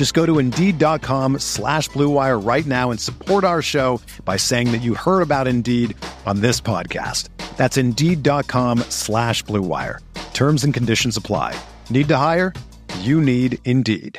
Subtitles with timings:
[0.00, 4.80] Just go to Indeed.com slash BlueWire right now and support our show by saying that
[4.80, 7.28] you heard about Indeed on this podcast.
[7.58, 9.98] That's Indeed.com slash BlueWire.
[10.32, 11.54] Terms and conditions apply.
[11.90, 12.54] Need to hire?
[13.00, 14.18] You need Indeed.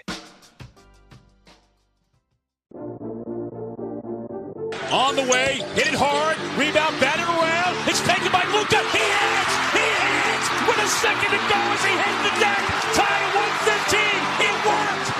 [4.93, 7.89] On the way, hit it hard, rebound, batted around.
[7.89, 8.77] It's taken by Luka.
[8.93, 9.53] He hits!
[9.73, 10.45] He hits!
[10.69, 12.61] With a second to go as he hits the deck.
[12.93, 14.45] Tie at 115.
[14.45, 15.10] It worked!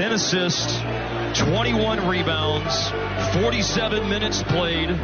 [0.00, 0.78] 10 assists,
[1.38, 2.88] 21 rebounds,
[3.42, 4.96] 47 minutes played, and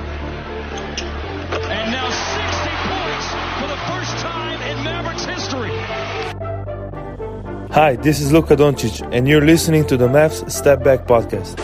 [1.93, 3.27] now 60 points
[3.61, 5.69] for the first time in Mavericks history.
[7.75, 11.61] Hi, this is Luka Doncic, and you're listening to the Mavs Step Back Podcast.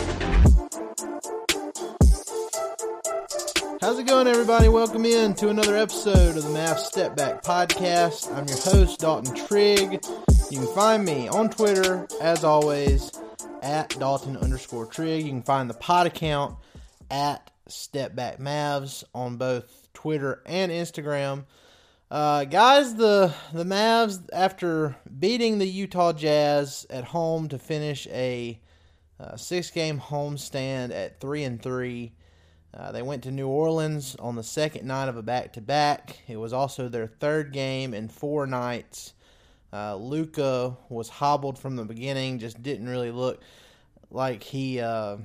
[3.81, 4.69] How's it going, everybody?
[4.69, 8.31] Welcome in to another episode of the Mavs Step Back Podcast.
[8.31, 10.03] I'm your host, Dalton Trigg.
[10.51, 13.11] You can find me on Twitter, as always,
[13.61, 15.25] at Dalton underscore Trigg.
[15.25, 16.57] You can find the pod account
[17.09, 21.45] at Step Back Mavs on both Twitter and Instagram.
[22.11, 28.59] Uh, guys, the the Mavs after beating the Utah Jazz at home to finish a
[29.19, 32.13] uh, six game homestand at three and three.
[32.73, 36.19] Uh, they went to New Orleans on the second night of a back to back.
[36.27, 39.12] It was also their third game in four nights.
[39.73, 43.41] Uh, Luka was hobbled from the beginning, just didn't really look
[44.11, 45.17] like he uh,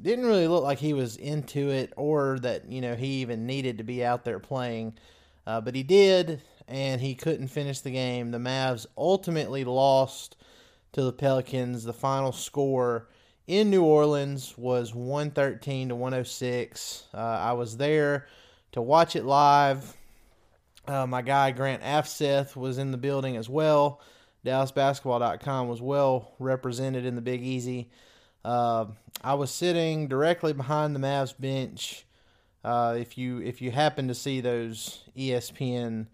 [0.00, 3.78] didn't really look like he was into it or that you know he even needed
[3.78, 4.94] to be out there playing.
[5.44, 8.30] Uh, but he did, and he couldn't finish the game.
[8.30, 10.36] The Mavs ultimately lost
[10.92, 11.82] to the Pelicans.
[11.82, 13.08] The final score
[13.48, 17.08] in New Orleans was 113 to 106.
[17.12, 18.28] Uh, I was there
[18.70, 19.96] to watch it live.
[20.86, 24.00] Uh, my guy Grant Afseth was in the building as well.
[24.44, 27.90] DallasBasketball.com was well represented in the Big Easy.
[28.44, 28.86] Uh,
[29.22, 32.04] I was sitting directly behind the Mavs bench.
[32.64, 36.06] Uh, if you if you happen to see those ESPN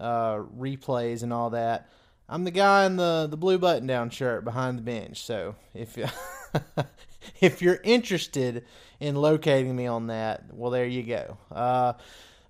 [0.00, 1.88] uh, replays and all that,
[2.28, 5.22] I'm the guy in the, the blue button down shirt behind the bench.
[5.22, 5.96] So if
[7.40, 8.64] if you're interested
[9.00, 11.38] in locating me on that, well, there you go.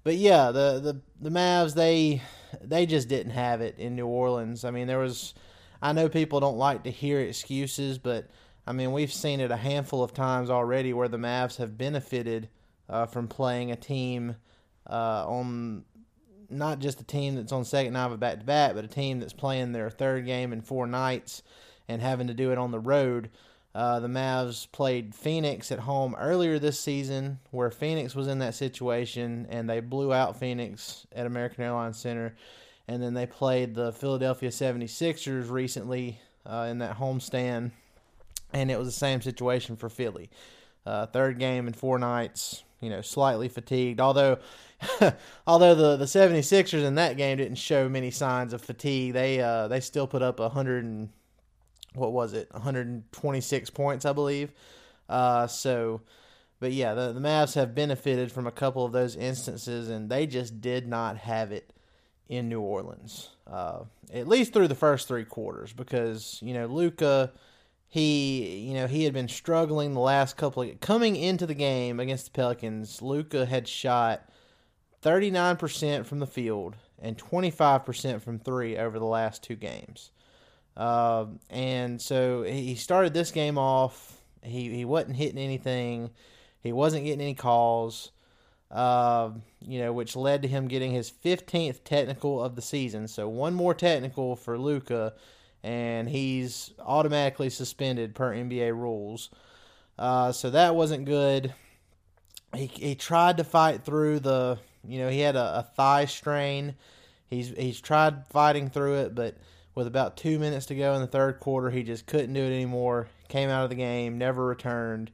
[0.09, 2.23] But yeah, the, the the Mavs they
[2.63, 4.65] they just didn't have it in New Orleans.
[4.65, 5.35] I mean, there was
[5.83, 8.31] I know people don't like to hear excuses, but
[8.67, 12.49] I mean we've seen it a handful of times already where the Mavs have benefited
[12.89, 14.37] uh, from playing a team
[14.89, 15.85] uh, on
[16.49, 18.89] not just a team that's on second night of a back to back, but a
[18.89, 21.43] team that's playing their third game in four nights
[21.87, 23.29] and having to do it on the road.
[23.75, 28.55] Uh, the Mavs played Phoenix at home earlier this season, where Phoenix was in that
[28.55, 32.35] situation, and they blew out Phoenix at American Airlines Center.
[32.89, 37.73] And then they played the Philadelphia 76ers recently uh, in that homestand,
[38.53, 40.31] and it was the same situation for Philly.
[40.87, 44.01] Uh, third game in four nights, you know, slightly fatigued.
[44.01, 44.39] Although,
[45.47, 49.69] although the the 76ers in that game didn't show many signs of fatigue, they uh,
[49.69, 51.11] they still put up a hundred and
[51.99, 54.53] what was it, 126 points, I believe.
[55.09, 56.03] Uh, so,
[56.61, 60.27] but yeah, the the Mavs have benefited from a couple of those instances, and they
[60.27, 61.73] just did not have it
[62.29, 63.81] in New Orleans, uh,
[64.13, 67.33] at least through the first three quarters, because you know Luka
[67.89, 71.99] he you know he had been struggling the last couple of coming into the game
[71.99, 73.01] against the Pelicans.
[73.01, 74.29] Luka had shot
[75.03, 80.11] 39% from the field and 25% from 3 over the last two games.
[80.79, 86.11] Uh, and so he started this game off he he wasn't hitting anything.
[86.63, 88.13] He wasn't getting any calls.
[88.71, 89.31] Uh,
[89.61, 93.09] you know, which led to him getting his 15th technical of the season.
[93.09, 95.15] So one more technical for Luka
[95.63, 99.31] and he's automatically suspended per NBA rules.
[99.99, 101.55] Uh, so that wasn't good.
[102.55, 106.75] he he tried to fight through the you know he had a, a thigh strain.
[107.27, 109.37] He's he's tried fighting through it, but
[109.79, 112.53] with about two minutes to go in the third quarter, he just couldn't do it
[112.53, 113.07] anymore.
[113.29, 115.13] Came out of the game, never returned.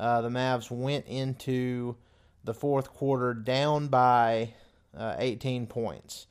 [0.00, 1.94] Uh, the Mavs went into
[2.42, 4.52] the fourth quarter down by
[4.98, 6.26] uh, 18 points.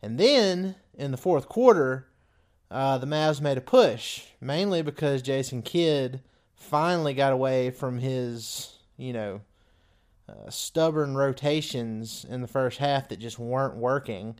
[0.00, 2.06] And then in the fourth quarter,
[2.70, 6.22] uh, the Mavs made a push, mainly because Jason Kidd
[6.54, 9.42] finally got away from his, you know,
[10.26, 14.36] uh, stubborn rotations in the first half that just weren't working.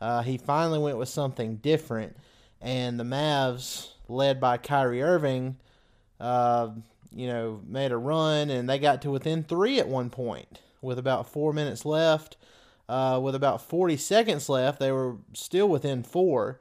[0.00, 2.16] Uh, he finally went with something different,
[2.60, 5.56] and the Mavs, led by Kyrie Irving,
[6.18, 6.70] uh,
[7.12, 10.98] you know, made a run, and they got to within three at one point with
[10.98, 12.36] about four minutes left.
[12.88, 16.60] Uh, with about 40 seconds left, they were still within four,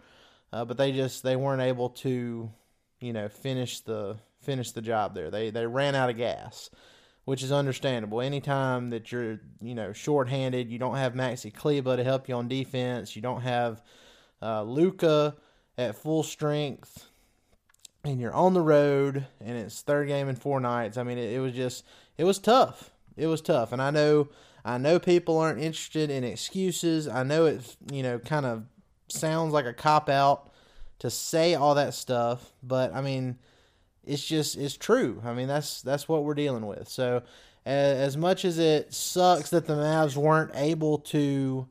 [0.53, 2.51] uh, but they just they weren't able to,
[2.99, 5.31] you know, finish the finish the job there.
[5.31, 6.69] They they ran out of gas
[7.29, 8.21] which is understandable.
[8.21, 12.47] Anytime that you're, you know, shorthanded, you don't have Maxi Kleber to help you on
[12.47, 13.83] defense, you don't have
[14.41, 15.35] uh, Luka
[15.77, 17.07] at full strength,
[18.03, 20.97] and you're on the road, and it's third game in four nights.
[20.97, 21.85] I mean, it, it was just,
[22.17, 22.89] it was tough.
[23.15, 24.29] It was tough, and I know,
[24.65, 27.07] I know people aren't interested in excuses.
[27.07, 28.63] I know it, you know, kind of
[29.07, 30.49] sounds like a cop out
[30.97, 33.37] to say all that stuff, but I mean
[34.09, 35.21] it's just it's true.
[35.23, 36.89] I mean that's that's what we're dealing with.
[36.89, 37.21] So
[37.65, 41.67] as much as it sucks that the Mavs weren't able to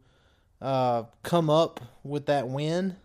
[0.62, 2.96] uh, come up with that win,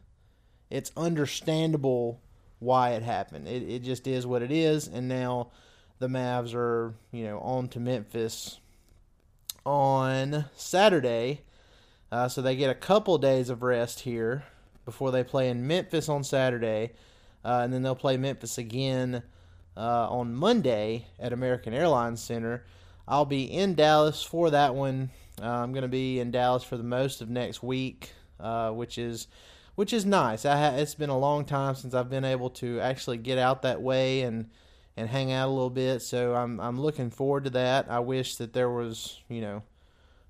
[0.69, 2.21] it's understandable
[2.59, 3.47] why it happened.
[3.47, 5.49] It it just is what it is, and now
[5.97, 8.59] the Mavs are you know on to Memphis
[9.65, 11.41] on Saturday,
[12.11, 14.43] uh, so they get a couple days of rest here
[14.85, 16.91] before they play in Memphis on Saturday
[17.43, 19.23] uh, and then they'll play Memphis again
[19.75, 22.65] uh, on Monday at American Airlines Center.
[23.07, 25.09] I'll be in Dallas for that one.
[25.41, 28.97] Uh, I'm going to be in Dallas for the most of next week, uh, which
[28.97, 29.27] is
[29.75, 30.43] which is nice.
[30.43, 33.81] Ha- it's been a long time since I've been able to actually get out that
[33.81, 34.49] way and
[34.95, 36.01] and hang out a little bit.
[36.01, 37.89] So I'm I'm looking forward to that.
[37.89, 39.63] I wish that there was you know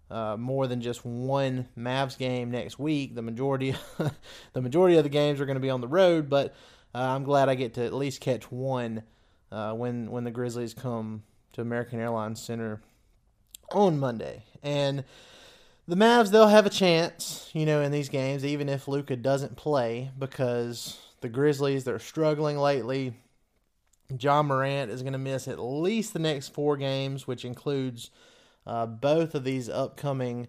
[0.09, 3.15] uh, more than just one Mavs game next week.
[3.15, 3.75] The majority
[4.53, 6.55] the majority of the games are going to be on the road, but
[6.95, 9.03] uh, I'm glad I get to at least catch one
[9.51, 11.23] uh, when when the Grizzlies come
[11.53, 12.81] to American Airlines Center
[13.71, 14.43] on Monday.
[14.61, 15.03] And
[15.87, 19.57] the Mavs, they'll have a chance, you know, in these games, even if Luka doesn't
[19.57, 23.13] play, because the Grizzlies they're struggling lately.
[24.19, 28.11] Ja Morant is going to miss at least the next four games, which includes
[28.67, 30.47] uh, both of these upcoming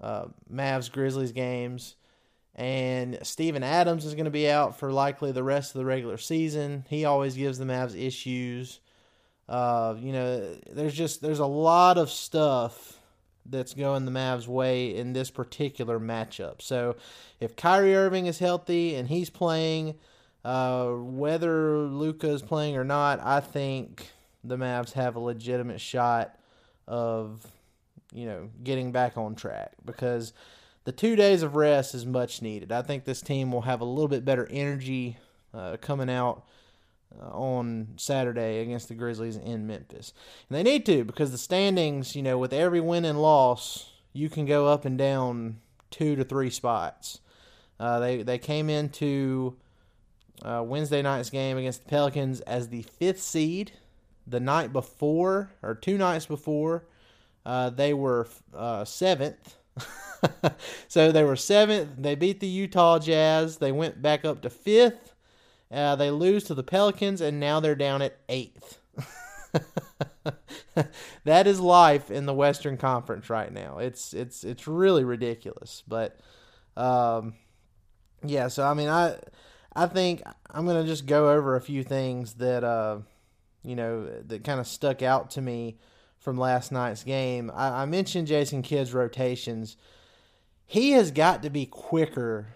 [0.00, 1.96] uh, Mavs Grizzlies games.
[2.54, 6.18] And Steven Adams is going to be out for likely the rest of the regular
[6.18, 6.84] season.
[6.88, 8.80] He always gives the Mavs issues.
[9.48, 12.98] Uh, you know, there's just there's a lot of stuff
[13.46, 16.62] that's going the Mavs' way in this particular matchup.
[16.62, 16.96] So
[17.40, 19.94] if Kyrie Irving is healthy and he's playing,
[20.44, 24.06] uh, whether Luka is playing or not, I think
[24.44, 26.38] the Mavs have a legitimate shot
[26.86, 27.46] of
[28.12, 30.32] you know getting back on track because
[30.84, 32.72] the two days of rest is much needed.
[32.72, 35.16] I think this team will have a little bit better energy
[35.54, 36.44] uh, coming out
[37.20, 40.12] uh, on Saturday against the Grizzlies in Memphis.
[40.48, 44.28] And they need to because the standings, you know, with every win and loss, you
[44.28, 45.58] can go up and down
[45.90, 47.20] two to three spots.
[47.78, 49.56] Uh, they they came into
[50.42, 53.72] uh, Wednesday night's game against the Pelicans as the fifth seed.
[54.26, 56.84] The night before, or two nights before,
[57.44, 59.56] uh, they were uh, seventh.
[60.88, 61.90] so they were seventh.
[61.98, 63.58] They beat the Utah Jazz.
[63.58, 65.14] They went back up to fifth.
[65.70, 68.78] Uh, they lose to the Pelicans, and now they're down at eighth.
[71.24, 73.78] that is life in the Western Conference right now.
[73.78, 75.82] It's it's it's really ridiculous.
[75.86, 76.18] But
[76.76, 77.34] um,
[78.24, 79.16] yeah, so I mean, I
[79.74, 82.98] I think I'm gonna just go over a few things that uh,
[83.62, 85.78] you know that kind of stuck out to me
[86.22, 87.50] from last night's game.
[87.54, 89.76] I, I mentioned Jason Kidd's rotations
[90.72, 92.46] he has got to be quicker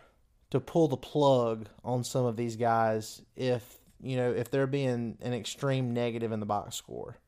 [0.48, 5.18] to pull the plug on some of these guys if you know if they're being
[5.20, 7.18] an extreme negative in the box score.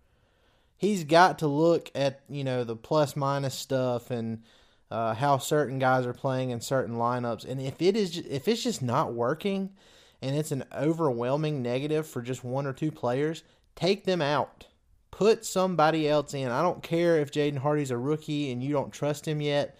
[0.78, 4.44] He's got to look at you know the plus minus stuff and
[4.90, 8.62] uh, how certain guys are playing in certain lineups, and if it is if it's
[8.62, 9.68] just not working,
[10.22, 13.42] and it's an overwhelming negative for just one or two players,
[13.76, 14.68] take them out.
[15.18, 16.48] Put somebody else in.
[16.48, 19.76] I don't care if Jaden Hardy's a rookie and you don't trust him yet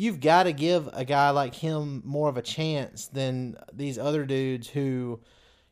[0.00, 4.24] you've got to give a guy like him more of a chance than these other
[4.24, 5.20] dudes who,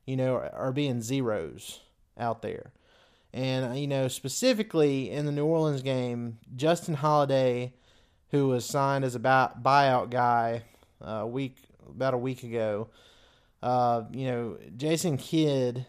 [0.05, 1.81] you know, are being zeros
[2.19, 2.73] out there.
[3.33, 7.73] And, uh, you know, specifically in the New Orleans game, Justin Holiday,
[8.31, 10.63] who was signed as a buyout guy
[11.03, 11.57] uh, a week,
[11.89, 12.89] about a week ago,
[13.63, 15.87] uh, you know, Jason Kidd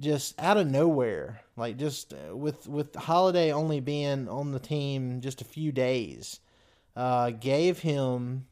[0.00, 5.20] just out of nowhere, like just uh, with with Holiday only being on the team
[5.20, 6.40] just a few days,
[6.96, 8.46] uh, gave him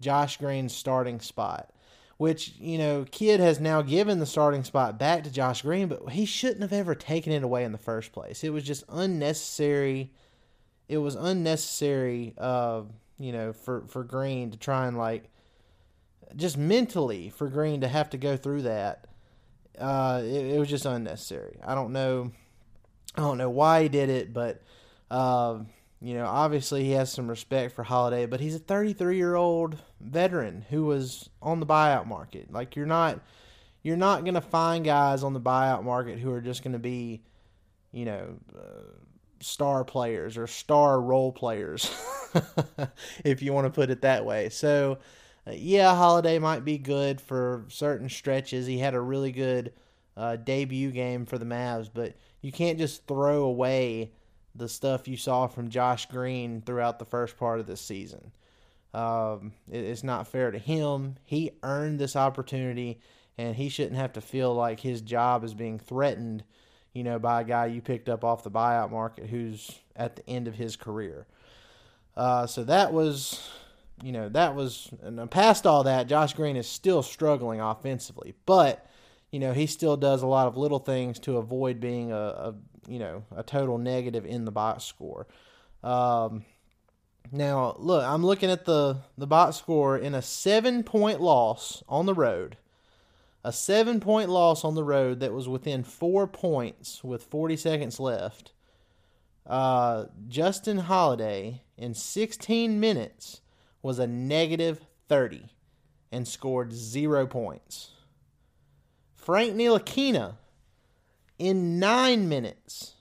[0.00, 1.72] Josh Green's starting spot.
[2.16, 6.10] Which you know, Kidd has now given the starting spot back to Josh Green, but
[6.10, 8.44] he shouldn't have ever taken it away in the first place.
[8.44, 10.12] It was just unnecessary.
[10.86, 12.82] It was unnecessary, uh,
[13.18, 15.30] you know, for for Green to try and like
[16.36, 19.06] just mentally for Green to have to go through that,
[19.78, 21.58] uh, it, it, was just unnecessary.
[21.64, 22.32] I don't know,
[23.16, 24.62] I don't know why he did it, but
[25.10, 25.58] uh,
[26.00, 29.76] you know, obviously he has some respect for Holiday, but he's a 33 year old
[30.00, 32.52] veteran who was on the buyout market.
[32.52, 33.20] Like you're not,
[33.82, 37.22] you're not gonna find guys on the buyout market who are just gonna be,
[37.92, 38.36] you know.
[38.56, 38.82] Uh,
[39.42, 41.90] star players or star role players,
[43.24, 44.50] if you want to put it that way.
[44.50, 44.98] So,
[45.56, 48.66] yeah, Holiday might be good for certain stretches.
[48.66, 49.72] He had a really good
[50.16, 54.12] uh, debut game for the Mavs, but you can't just throw away
[54.54, 58.32] the stuff you saw from Josh Green throughout the first part of this season.
[58.92, 61.16] Um, it, it's not fair to him.
[61.24, 63.00] He earned this opportunity,
[63.38, 66.44] and he shouldn't have to feel like his job is being threatened,
[66.92, 70.28] you know, by a guy you picked up off the buyout market who's at the
[70.28, 71.26] end of his career.
[72.16, 73.48] Uh, so that was
[74.02, 78.86] you know, that was, and past all that, Josh Green is still struggling offensively, but,
[79.30, 82.54] you know, he still does a lot of little things to avoid being a, a
[82.88, 85.26] you know, a total negative in the box score.
[85.82, 86.44] Um,
[87.30, 92.06] now, look, I'm looking at the, the box score in a seven point loss on
[92.06, 92.56] the road.
[93.44, 98.00] A seven point loss on the road that was within four points with 40 seconds
[98.00, 98.52] left.
[99.46, 103.40] Uh, Justin Holiday in 16 minutes
[103.82, 105.50] was a negative 30
[106.12, 107.92] and scored zero points.
[109.14, 110.34] Frank Ntilikina,
[111.38, 112.94] in nine minutes,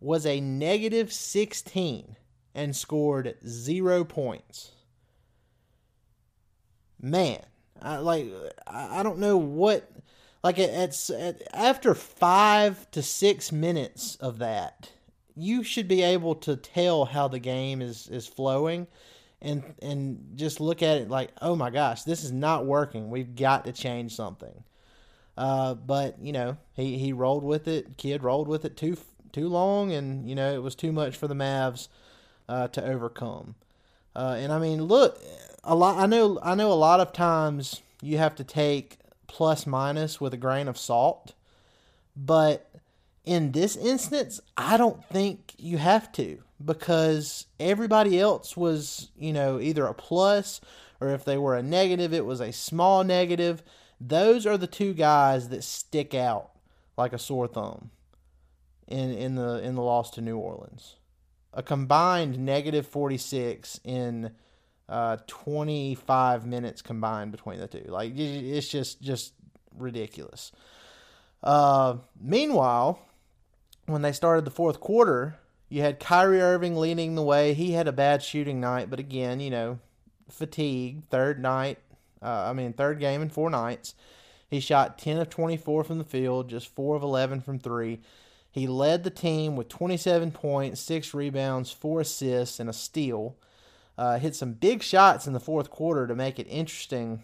[0.00, 2.16] was a negative 16
[2.54, 4.72] and scored zero points.
[7.00, 7.40] Man,
[7.80, 8.26] I, like
[8.66, 9.88] I don't know what
[10.42, 14.90] like it's at, after five to six minutes of that,
[15.36, 18.88] you should be able to tell how the game is is flowing
[19.40, 23.10] and and just look at it like, oh my gosh, this is not working.
[23.10, 24.64] We've got to change something.
[25.36, 27.96] Uh, but you know, he, he rolled with it.
[27.96, 28.96] Kidd rolled with it too
[29.32, 31.88] too long, and you know it was too much for the Mavs
[32.48, 33.54] uh, to overcome.
[34.16, 35.22] Uh, and I mean, look,
[35.62, 35.98] a lot.
[35.98, 40.34] I know I know a lot of times you have to take plus minus with
[40.34, 41.34] a grain of salt,
[42.16, 42.67] but
[43.28, 49.60] in this instance, I don't think you have to because everybody else was, you know,
[49.60, 50.62] either a plus
[50.98, 53.62] or if they were a negative, it was a small negative.
[54.00, 56.52] Those are the two guys that stick out
[56.96, 57.90] like a sore thumb
[58.86, 60.96] in in the in the loss to New Orleans.
[61.52, 64.32] A combined negative 46 in
[64.88, 67.84] uh, 25 minutes combined between the two.
[67.88, 69.34] Like it's just just
[69.76, 70.50] ridiculous.
[71.42, 73.00] Uh, meanwhile,
[73.88, 77.54] when they started the fourth quarter, you had Kyrie Irving leading the way.
[77.54, 79.78] He had a bad shooting night, but again, you know,
[80.30, 81.02] fatigue.
[81.10, 81.78] Third night,
[82.22, 83.94] uh, I mean, third game in four nights.
[84.50, 88.00] He shot 10 of 24 from the field, just 4 of 11 from three.
[88.50, 93.36] He led the team with 27 points, 6 rebounds, 4 assists, and a steal.
[93.96, 97.22] Uh, hit some big shots in the fourth quarter to make it interesting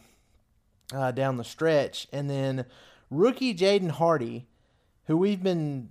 [0.93, 2.09] uh, down the stretch.
[2.13, 2.67] And then
[3.11, 4.47] rookie Jaden Hardy,
[5.07, 5.91] who we've been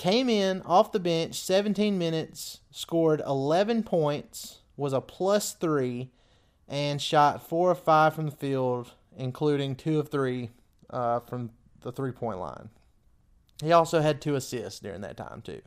[0.00, 6.08] Came in off the bench, 17 minutes, scored 11 points, was a plus three,
[6.66, 10.48] and shot four of five from the field, including two of three
[10.88, 11.50] uh, from
[11.82, 12.70] the three point line.
[13.62, 15.60] He also had two assists during that time, too.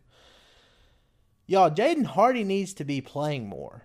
[1.45, 3.83] Y'all, Jaden Hardy needs to be playing more.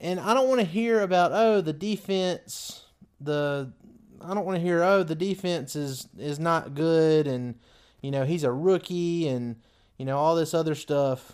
[0.00, 2.82] And I don't want to hear about, oh, the defense,
[3.20, 3.72] the.
[4.20, 7.54] I don't want to hear, oh, the defense is, is not good and,
[8.00, 9.56] you know, he's a rookie and,
[9.96, 11.32] you know, all this other stuff.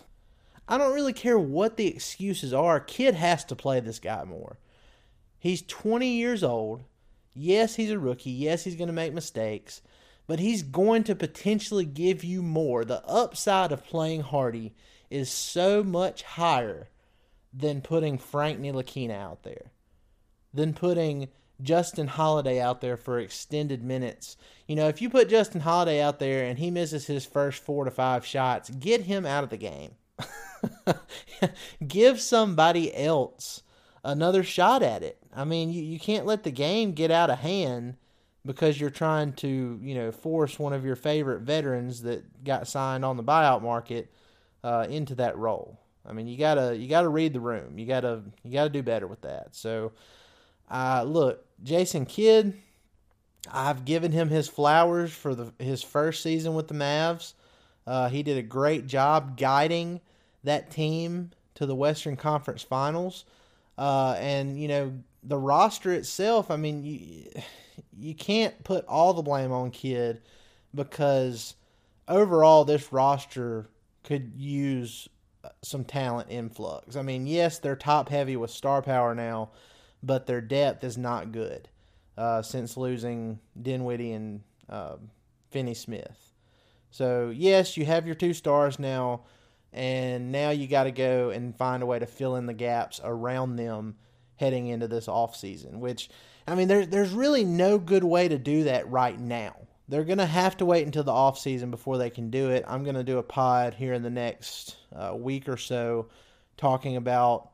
[0.67, 2.79] I don't really care what the excuses are.
[2.79, 4.57] Kidd has to play this guy more.
[5.37, 6.83] He's 20 years old.
[7.33, 8.31] Yes, he's a rookie.
[8.31, 9.81] Yes, he's going to make mistakes,
[10.27, 12.85] but he's going to potentially give you more.
[12.85, 14.73] The upside of playing Hardy
[15.09, 16.87] is so much higher
[17.53, 19.71] than putting Frank Ntilikina out there,
[20.53, 21.27] than putting
[21.61, 24.37] Justin Holiday out there for extended minutes.
[24.67, 27.85] You know, if you put Justin Holiday out there and he misses his first four
[27.85, 29.91] to five shots, get him out of the game.
[31.87, 33.61] Give somebody else
[34.03, 35.17] another shot at it.
[35.35, 37.95] I mean, you, you can't let the game get out of hand
[38.45, 43.05] because you're trying to, you know, force one of your favorite veterans that got signed
[43.05, 44.11] on the buyout market
[44.63, 45.79] uh, into that role.
[46.05, 47.79] I mean, you gotta you gotta read the room.
[47.79, 49.55] You gotta you gotta do better with that.
[49.55, 49.93] So,
[50.69, 52.53] uh, look, Jason Kidd,
[53.51, 57.33] I've given him his flowers for the his first season with the Mavs.
[57.85, 60.01] Uh, he did a great job guiding
[60.43, 63.25] that team to the Western Conference Finals.
[63.77, 66.51] Uh, and you know the roster itself.
[66.51, 67.29] I mean, you
[67.97, 70.21] you can't put all the blame on Kidd
[70.75, 71.55] because
[72.07, 73.67] overall this roster
[74.03, 75.07] could use
[75.61, 76.95] some talent influx.
[76.95, 79.49] I mean, yes, they're top heavy with star power now,
[80.03, 81.69] but their depth is not good
[82.17, 84.97] uh, since losing Dinwiddie and uh,
[85.49, 86.33] Finney Smith.
[86.91, 89.21] So yes, you have your two stars now
[89.73, 93.01] and now you got to go and find a way to fill in the gaps
[93.03, 93.95] around them
[94.35, 95.79] heading into this off season.
[95.79, 96.09] Which,
[96.47, 99.55] I mean, there's there's really no good way to do that right now.
[99.89, 102.63] They're gonna have to wait until the off season before they can do it.
[102.67, 106.09] I'm gonna do a pod here in the next uh, week or so,
[106.55, 107.49] talking about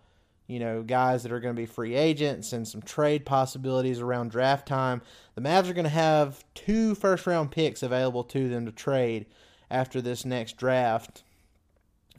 [0.50, 4.32] you know guys that are going to be free agents and some trade possibilities around
[4.32, 5.02] draft time.
[5.36, 9.28] The Mavs are going to have two first round picks available to them to trade
[9.72, 11.24] after this next draft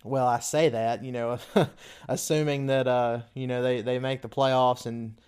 [0.05, 1.39] well, I say that, you know,
[2.09, 5.21] assuming that uh, you know they, they make the playoffs and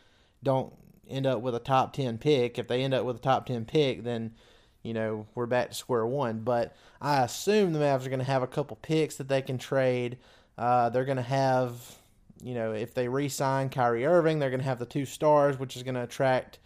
[0.42, 0.72] don't
[1.08, 2.58] end up with a top ten pick.
[2.58, 4.34] If they end up with a top ten pick, then
[4.82, 6.40] you know we're back to square one.
[6.40, 9.58] But I assume the Mavs are going to have a couple picks that they can
[9.58, 10.18] trade.
[10.56, 11.96] Uh, they're going to have,
[12.42, 15.76] you know, if they re-sign Kyrie Irving, they're going to have the two stars, which
[15.76, 16.58] is going to attract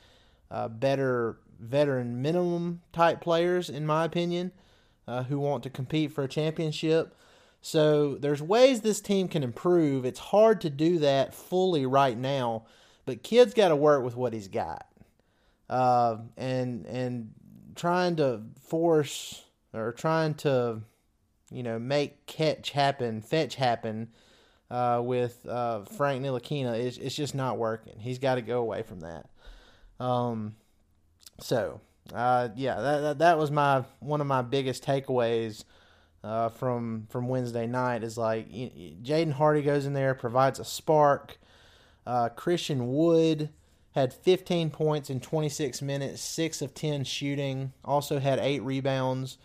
[0.51, 4.53] uh, better veteran minimum type players, in my opinion,
[5.07, 7.15] uh, who want to compete for a championship.
[7.61, 10.05] So there's ways this team can improve.
[10.05, 12.67] It's hard to do that fully right now,
[13.05, 14.87] but Kidd's got to work with what he's got,
[15.69, 17.33] uh, and and
[17.75, 19.43] trying to force
[19.75, 20.81] or trying to,
[21.51, 24.09] you know, make catch happen, fetch happen.
[24.69, 28.01] Uh, with uh, Frank Ntilikina, it's, it's just not working.
[28.01, 29.29] He's got to go away from that.
[30.01, 30.57] Um,
[31.41, 31.81] so
[32.15, 35.65] uh, yeah, that, that, that was my one of my biggest takeaways
[36.23, 41.39] uh, from from Wednesday night is like Jaden Hardy goes in there, provides a spark.
[42.07, 43.51] Uh, Christian Wood
[43.93, 47.73] had 15 points in 26 minutes, six of 10 shooting.
[47.85, 49.39] Also had eight rebounds.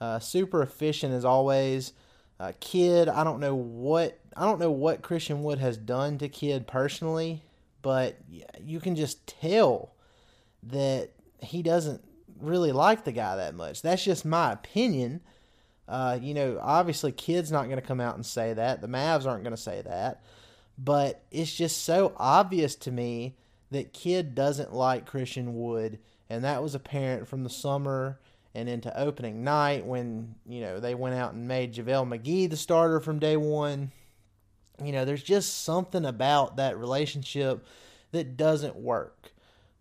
[0.00, 1.92] Uh, super efficient as always.
[2.40, 6.28] Uh, Kidd, I don't know what I don't know what Christian Wood has done to
[6.28, 7.42] Kidd personally,
[7.82, 8.16] but
[8.60, 9.94] you can just tell
[10.62, 12.02] that he doesn't
[12.40, 13.82] really like the guy that much.
[13.82, 15.20] That's just my opinion.
[15.88, 18.80] Uh, you know, obviously, Kidd's not going to come out and say that.
[18.80, 20.22] The Mavs aren't going to say that.
[20.76, 23.36] But it's just so obvious to me
[23.70, 25.98] that Kidd doesn't like Christian Wood,
[26.30, 28.20] and that was apparent from the summer
[28.58, 32.56] and into opening night when you know they went out and made JaVale McGee the
[32.56, 33.92] starter from day one.
[34.82, 37.64] You know, there's just something about that relationship
[38.12, 39.32] that doesn't work.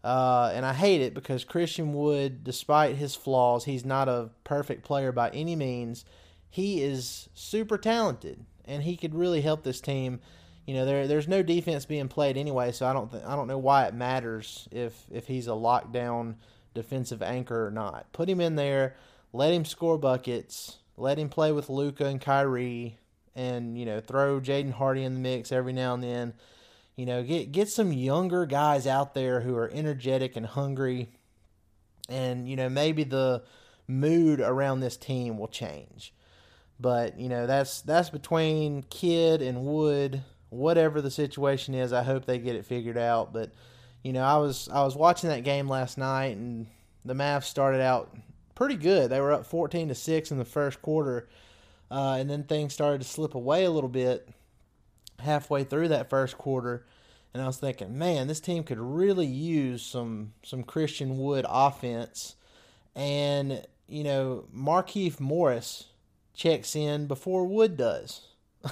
[0.03, 4.83] Uh, and I hate it because Christian Wood, despite his flaws, he's not a perfect
[4.83, 6.05] player by any means.
[6.49, 10.19] He is super talented, and he could really help this team.
[10.65, 13.47] You know, there there's no defense being played anyway, so I don't th- I don't
[13.47, 16.35] know why it matters if if he's a lockdown
[16.77, 18.11] defensive anchor or not.
[18.13, 18.95] Put him in there,
[19.33, 22.97] let him score buckets, let him play with Luka and Kyrie,
[23.35, 26.33] and you know throw Jaden Hardy in the mix every now and then.
[26.95, 31.09] You know, get get some younger guys out there who are energetic and hungry,
[32.09, 33.43] and you know maybe the
[33.87, 36.13] mood around this team will change.
[36.79, 40.23] But you know that's that's between Kidd and Wood.
[40.49, 43.33] Whatever the situation is, I hope they get it figured out.
[43.33, 43.51] But
[44.07, 46.67] you know, I was I was watching that game last night, and
[47.03, 48.15] the Mavs started out
[48.55, 49.09] pretty good.
[49.09, 51.27] They were up fourteen to six in the first quarter,
[51.91, 54.29] uh, and then things started to slip away a little bit
[55.19, 56.85] halfway through that first quarter.
[57.33, 62.37] And I was thinking, man, this team could really use some some Christian Wood offense.
[62.95, 65.87] And you know, Markieff Morris
[66.33, 68.21] checks in before Wood does.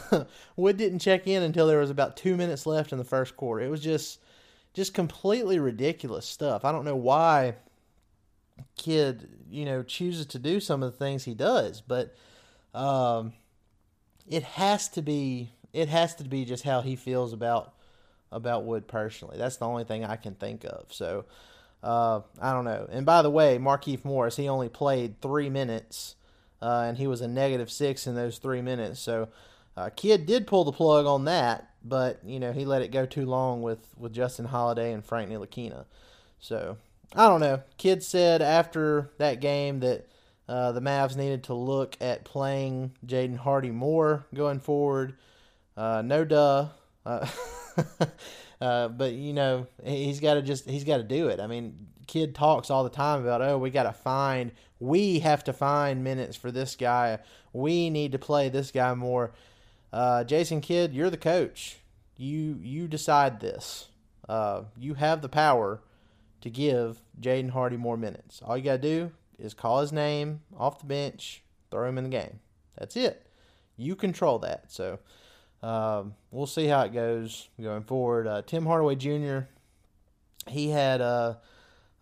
[0.55, 3.65] Wood didn't check in until there was about two minutes left in the first quarter.
[3.65, 4.19] It was just
[4.75, 6.65] just completely ridiculous stuff.
[6.65, 7.55] I don't know why
[8.77, 12.13] Kidd, you know, chooses to do some of the things he does, but
[12.73, 13.33] um,
[14.27, 17.73] it has to be it has to be just how he feels about
[18.31, 19.38] about Wood personally.
[19.38, 20.88] That's the only thing I can think of.
[20.89, 21.23] So
[21.81, 22.85] uh, I don't know.
[22.91, 26.15] And by the way, Markieff Morris, he only played three minutes,
[26.61, 28.99] uh, and he was a negative six in those three minutes.
[28.99, 29.29] So
[29.77, 33.05] uh, Kidd did pull the plug on that, but you know he let it go
[33.05, 35.85] too long with with Justin Holiday and Frank Ntilikina.
[36.39, 36.77] So
[37.13, 37.61] I don't know.
[37.77, 40.07] Kidd said after that game that
[40.49, 45.15] uh, the Mavs needed to look at playing Jaden Hardy more going forward.
[45.77, 46.69] Uh, no duh.
[47.05, 47.27] Uh,
[48.61, 51.39] uh but you know he's got to just he's got to do it.
[51.39, 55.43] I mean, Kidd talks all the time about oh we got to find we have
[55.45, 57.19] to find minutes for this guy.
[57.53, 59.33] We need to play this guy more.
[59.95, 61.77] Uh, Jason Kidd, you're the coach.
[62.17, 63.88] You you decide this.
[64.27, 65.79] Uh, you have the power
[66.41, 68.41] to give Jaden Hardy more minutes.
[68.43, 72.10] All you gotta do is call his name off the bench, throw him in the
[72.10, 72.41] game.
[72.77, 73.25] That's it.
[73.77, 74.69] You control that.
[74.69, 74.99] So
[75.63, 78.27] um, we'll see how it goes going forward.
[78.27, 79.47] Uh, Tim Hardaway Jr.
[80.49, 81.39] He had a,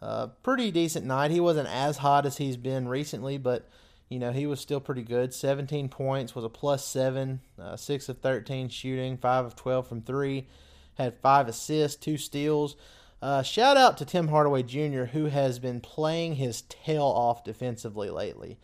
[0.01, 1.29] a pretty decent night.
[1.29, 3.69] He wasn't as hot as he's been recently, but
[4.09, 5.33] you know, he was still pretty good.
[5.33, 10.01] 17 points, was a plus seven, uh, 6 of 13 shooting, 5 of 12 from
[10.01, 10.47] three,
[10.95, 12.75] had 5 assists, 2 steals.
[13.21, 18.09] Uh, shout out to Tim Hardaway Jr., who has been playing his tail off defensively
[18.09, 18.59] lately.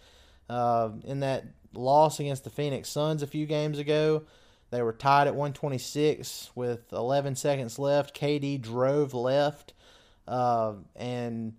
[0.50, 4.24] Uh, in that loss against the Phoenix Suns a few games ago,
[4.72, 8.16] they were tied at 126 with 11 seconds left.
[8.16, 9.74] KD drove left,
[10.28, 11.54] uh, and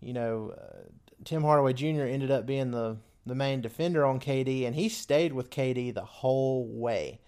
[0.00, 0.88] you know uh,
[1.24, 2.02] Tim Hardaway Jr.
[2.02, 2.96] ended up being the
[3.28, 7.20] the main defender on KD, and he stayed with KD the whole way.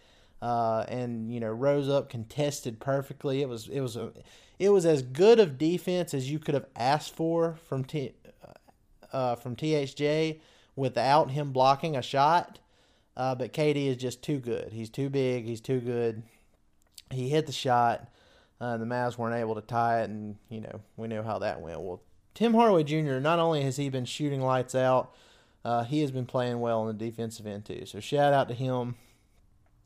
[0.42, 3.42] Uh, and you know rose up, contested perfectly.
[3.42, 4.12] It was it was a
[4.58, 9.16] it was as good of defense as you could have asked for from T, uh,
[9.16, 10.40] uh from THJ
[10.76, 12.58] without him blocking a shot.
[13.16, 14.72] Uh, but KD is just too good.
[14.72, 15.44] He's too big.
[15.44, 16.22] He's too good.
[17.10, 18.08] He hit the shot.
[18.60, 21.60] Uh, the Mavs weren't able to tie it, and you know we know how that
[21.60, 21.80] went.
[21.80, 22.00] Well,
[22.34, 23.18] Tim Hardaway Jr.
[23.18, 25.14] Not only has he been shooting lights out,
[25.64, 27.84] uh, he has been playing well on the defensive end too.
[27.86, 28.96] So shout out to him.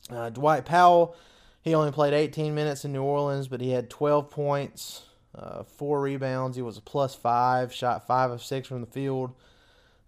[0.09, 1.15] Uh, Dwight Powell,
[1.61, 6.01] he only played 18 minutes in New Orleans, but he had 12 points, uh, four
[6.01, 6.55] rebounds.
[6.55, 9.33] He was a plus five, shot five of six from the field.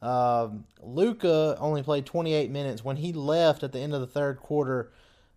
[0.01, 2.83] Um, Luka only played 28 minutes.
[2.83, 4.91] When he left at the end of the third quarter,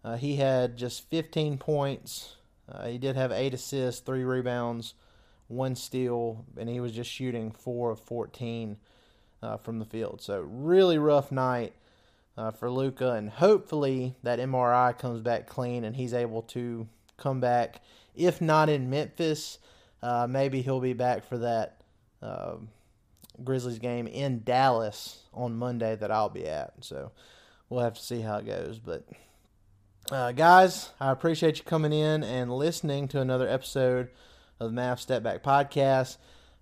[0.05, 2.37] uh, he had just 15 points.
[2.71, 4.95] Uh, he did have eight assists, three rebounds,
[5.49, 8.77] one steal, and he was just shooting four of 14
[9.43, 10.21] uh, from the field.
[10.21, 11.75] So really rough night
[12.37, 17.41] uh, for Luka, and hopefully that MRI comes back clean and he's able to come
[17.41, 17.81] back.
[18.15, 19.59] If not in Memphis,
[20.03, 21.81] uh, maybe he'll be back for that
[22.23, 22.69] um,
[23.43, 26.73] Grizzlies game in Dallas on Monday that I'll be at.
[26.81, 27.13] So
[27.69, 29.05] we'll have to see how it goes, but.
[30.11, 34.09] Uh, guys, I appreciate you coming in and listening to another episode
[34.59, 36.17] of the Mavs Step Back Podcast.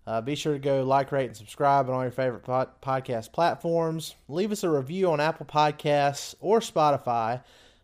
[0.08, 3.30] Uh, be sure to go like, rate, and subscribe on all your favorite pod- podcast
[3.30, 4.14] platforms.
[4.26, 7.42] Leave us a review on Apple Podcasts or Spotify.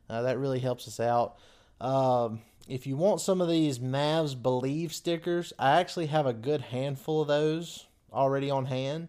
[0.08, 1.37] Uh, that really helps us out.
[1.82, 6.62] Um, if you want some of these Mavs Believe stickers, I actually have a good
[6.62, 9.08] handful of those already on hand.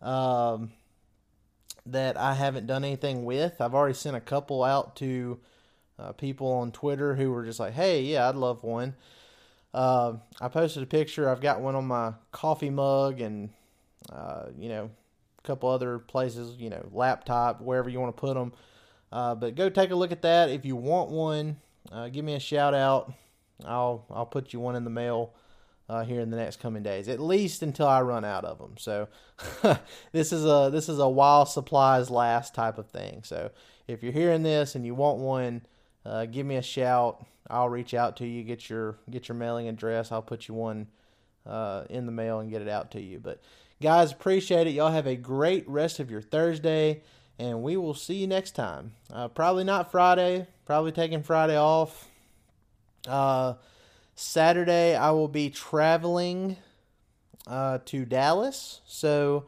[0.00, 0.72] Um,
[1.84, 3.60] that I haven't done anything with.
[3.60, 5.38] I've already sent a couple out to
[5.98, 8.94] uh, people on Twitter who were just like, "Hey, yeah, I'd love one."
[9.76, 11.28] Uh, I posted a picture.
[11.28, 13.50] I've got one on my coffee mug, and
[14.10, 14.90] uh, you know,
[15.38, 16.56] a couple other places.
[16.58, 18.54] You know, laptop, wherever you want to put them.
[19.12, 20.48] Uh, but go take a look at that.
[20.48, 21.58] If you want one,
[21.92, 23.12] uh, give me a shout out.
[23.66, 25.34] I'll I'll put you one in the mail
[25.90, 28.76] uh, here in the next coming days, at least until I run out of them.
[28.78, 29.08] So
[30.12, 33.24] this is a this is a while supplies last type of thing.
[33.24, 33.50] So
[33.86, 35.66] if you're hearing this and you want one,
[36.06, 37.26] uh, give me a shout.
[37.48, 40.12] I'll reach out to you, get your get your mailing address.
[40.12, 40.88] I'll put you one
[41.46, 43.18] uh, in the mail and get it out to you.
[43.18, 43.40] But
[43.80, 44.70] guys, appreciate it.
[44.70, 47.02] Y'all have a great rest of your Thursday,
[47.38, 48.92] and we will see you next time.
[49.12, 50.46] Uh, probably not Friday.
[50.64, 52.08] Probably taking Friday off.
[53.06, 53.54] Uh,
[54.16, 56.56] Saturday, I will be traveling
[57.46, 58.80] uh, to Dallas.
[58.86, 59.46] So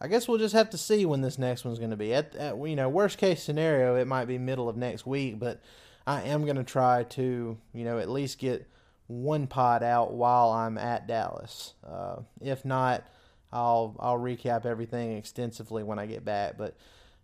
[0.00, 2.14] I guess we'll just have to see when this next one's going to be.
[2.14, 5.60] At, at, you know, worst case scenario, it might be middle of next week, but
[6.08, 8.66] I am going to try to, you know, at least get
[9.08, 11.74] one pod out while I'm at Dallas.
[11.86, 13.04] Uh, if not,
[13.52, 16.56] I'll I'll recap everything extensively when I get back.
[16.56, 16.76] But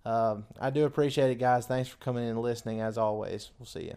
[0.04, 1.64] um, I do appreciate it, guys.
[1.66, 2.82] Thanks for coming in and listening.
[2.82, 3.96] As always, we'll see you.